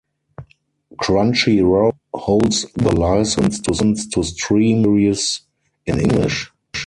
Crunchyroll 0.99 1.93
holds 2.15 2.65
the 2.73 2.91
license 2.99 3.59
to 3.59 4.23
stream 4.23 4.81
the 4.81 4.87
series 4.93 5.41
in 5.85 5.99
English. 5.99 6.51